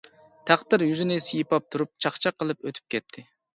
[0.49, 3.29] تەقدىر يۈزنى سىيپاپ تۇرۇپ چاقچاق قىلىپ ئۆتۈپ كەتتى.